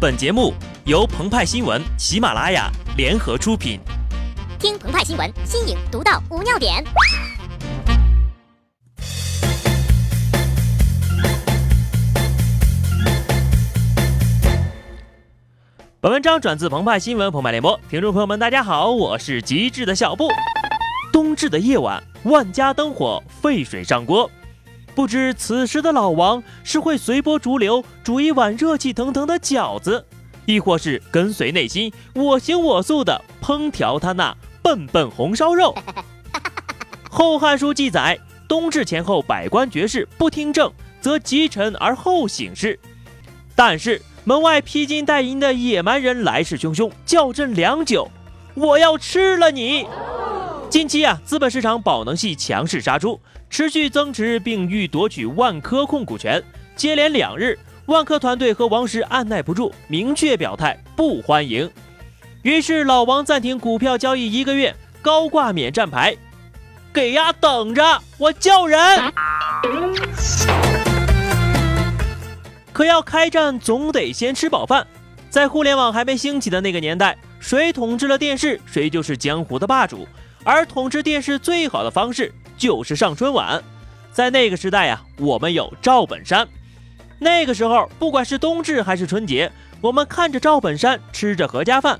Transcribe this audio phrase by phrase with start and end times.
[0.00, 0.54] 本节目
[0.86, 3.78] 由澎湃新闻、喜马拉雅联合出品。
[4.58, 6.82] 听澎湃新闻，新颖独到，无尿点。
[16.00, 20.28] 本文章转自澎湃新闻澎湃联播，听众朋友们，大家好，我是极致的小布。
[21.12, 24.30] 冬至的夜晚，万家灯火，沸水上锅。
[25.00, 30.04] 不知此时的老王是会随波逐流煮一碗热气腾腾的饺子，
[30.44, 35.74] 亦或是跟随内心我行我素的烹调他那笨笨红烧肉？
[37.08, 42.78] 《后汉书》记载，冬至前后，百官绝士不听政，则积臣而后省事。
[43.56, 44.02] 但是。
[44.24, 48.10] 门外披金戴银的野蛮人来势汹汹，叫阵良久。
[48.52, 49.86] 我要吃了你！
[50.70, 53.20] 近期啊，资本市场宝能系强势杀出，
[53.50, 56.40] 持续增持，并欲夺取万科控股权。
[56.76, 61.68] 接连两日，万科团队和王石按耐不住，明确表态不欢迎。
[62.42, 66.16] 于是老王暂停股票交易一个月，高挂免战牌，
[66.92, 68.78] 给呀等着，我叫人。
[72.72, 74.86] 可要开战，总得先吃饱饭。
[75.30, 80.06] 在互联网还没兴起的那个年代，谁统治了电视，谁就是江湖的霸主。
[80.44, 83.62] 而统治电视最好的方式就是上春晚。
[84.12, 86.46] 在那个时代呀，我们有赵本山。
[87.18, 91.98] 那个时候，不管是冬至还是春节，我们看着赵本山吃着合家饭。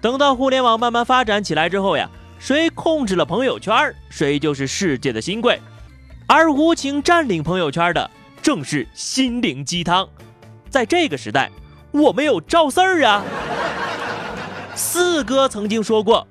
[0.00, 5.60] 等到互联网慢慢发展起来之后呀，谁控制了朋友圈，谁就是世界的新贵。
[6.26, 8.10] 而无情占领朋友圈的。
[8.40, 10.08] 正是心灵鸡汤，
[10.68, 11.48] 在这个时代，
[11.92, 13.22] 我们有赵四儿啊。
[14.74, 16.26] 四哥曾经说过：“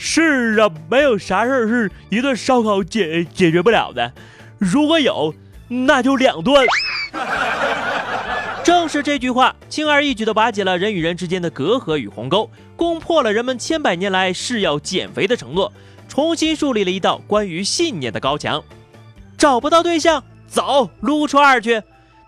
[0.00, 4.12] 是啊，没有啥事儿是一顿烧烤解解决不了的，
[4.56, 5.34] 如果有，
[5.66, 6.64] 那就两顿。”
[8.62, 15.72] 正是这句话，轻而易举地瓦解了人与人之间的隔阂与鸿沟，攻破了人们千百年来誓要减肥的承诺，
[16.06, 18.62] 重新树立了一道关于信念的高墙。
[19.36, 20.22] 找不到对象。
[20.50, 21.82] 走撸串儿去，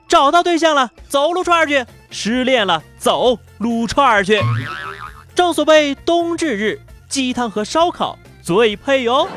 [0.07, 4.39] 找到对象了，走撸串儿去；失恋了，走撸串儿去。
[5.35, 6.79] 正所谓冬至日，
[7.11, 9.29] 鸡汤和烧烤最配哟。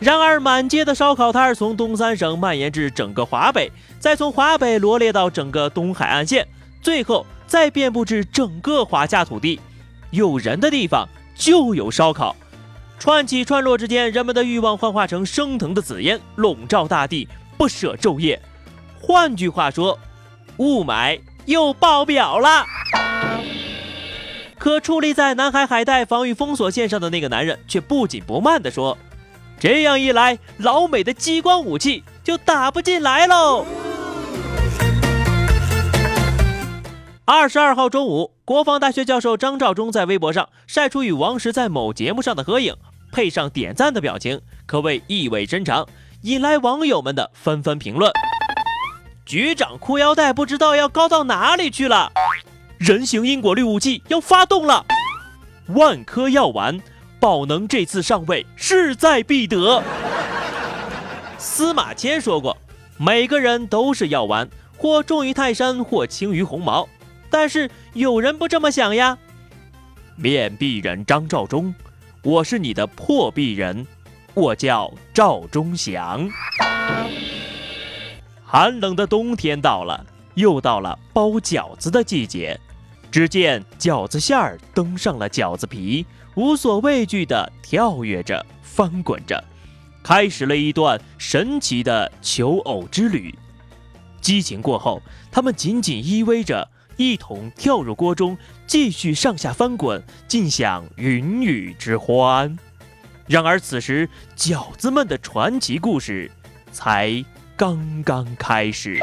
[0.00, 6.48] 然而，满街的烧烤摊儿从东三省蔓延至整个华北，再从华北罗列到整个东海岸线，
[6.82, 9.60] 最后再遍布至整个华夏土地。
[10.10, 12.34] 有人的地方就有烧烤。
[12.98, 18.40] 串起串落之间，人们的欲望幻化成升腾的紫烟，笼罩大地，不舍昼夜。
[19.00, 19.98] 换句话说，
[20.56, 22.64] 雾霾又爆表了。
[24.60, 28.98] 可矗立在南海海带防御封锁线上的那个男人却不紧不慢地说
[29.58, 33.64] ：“这样一来，老美的激光武器就打不进来喽。”
[37.24, 42.76] 二十二号中午，国防大学教授张召忠在微博上晒出与王石在某节目上的合影。
[43.10, 45.88] 配上点赞的表情，可谓意味深长，
[46.20, 48.12] 引来网友们的纷纷评论。
[49.24, 52.12] 局长裤腰带不知道要高到哪里去了，
[52.80, 54.86] 人形因果律武器要发动了，
[55.66, 56.80] 万科药丸，
[57.20, 59.82] 宝能这次上位势在必得。
[61.36, 62.56] 司马迁说过，
[62.96, 64.48] 每个人都是药丸，
[64.78, 66.88] 或重于泰山，或轻于鸿毛。
[67.28, 69.18] 但是有人不这么想呀，
[70.16, 71.74] 面壁人张召忠。
[72.22, 73.86] 我是你的破壁人，
[74.32, 76.26] 我叫赵忠祥。
[78.42, 82.58] 寒冷的冬天到了，又到了包饺子的季节。
[83.10, 89.42] 只见饺子馅儿登上了饺子皮，无所畏惧地跳跃着、翻滚着，
[90.02, 93.34] 开始了一段神奇的求偶之旅。
[94.20, 96.68] 激情过后，他们紧紧依偎着。
[96.96, 102.58] 一同跳入锅中，继续上下翻滚，尽享云雨之欢。
[103.26, 104.06] 然而此时，
[104.36, 106.30] 饺子们的传奇故事
[106.70, 107.24] 才
[107.56, 109.00] 刚刚开始。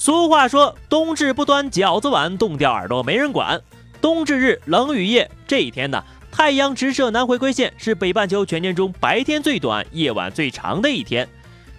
[0.00, 3.60] 俗话说：“冬至不端饺子碗，冻掉耳朵没人管。”
[4.00, 6.02] 冬至日冷雨夜，这一天呢，
[6.32, 11.28] 太阳直射南回归线，是北半球全年中白天最短、夜晚最长的一天。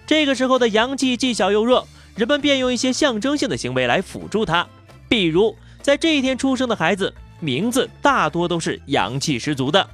[0.06, 1.84] 这个时候的阳气既小又弱。
[2.14, 4.64] 人们便用一些象征性的行为来辅助它，
[5.08, 9.84] 比如在这一天出生的孩子，名字大多都是阳气十足的。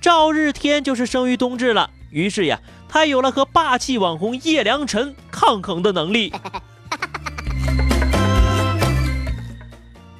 [0.00, 2.58] 赵日天就是生于冬至了，于是呀，
[2.88, 6.32] 他有了和霸气网红叶良辰抗衡的能力。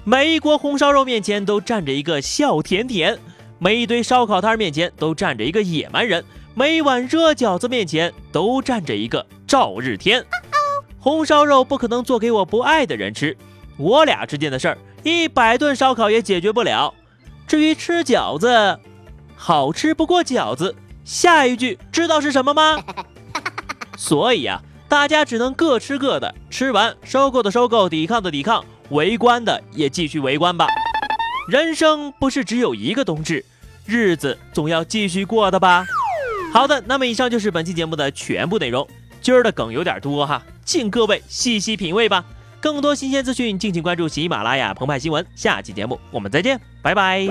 [0.04, 3.18] 每一锅红烧肉面前都站着一个笑甜甜，
[3.58, 6.24] 每一堆烧烤摊面前都站着一个野蛮人，
[6.54, 10.24] 每一碗热饺子面前都站着一个赵日天。
[10.98, 13.36] 红烧肉不可能做给我不爱的人吃，
[13.76, 16.94] 我俩之间的事儿，一百顿烧烤也解决不了。
[17.46, 18.78] 至于吃饺子，
[19.36, 20.74] 好吃不过饺子。
[21.04, 22.82] 下一句知道是什么吗？
[23.98, 30.66] 所以啊，大家只能各吃各的，吃完收购的收购，抵抗的抵抗，围观的也继续围观吧。
[31.48, 33.44] 人生不是只有一个冬至，
[33.86, 35.86] 日子总要继续过的吧。
[36.52, 38.86] 好的，那么以上就是本期节目的全部内容。
[39.20, 42.24] 今儿的梗有点多哈，请各位细细品味吧。
[42.60, 45.24] 更多新鲜资讯，敬请关注喜马拉雅澎湃新闻。
[45.34, 47.26] 下期节目我们再见，拜拜。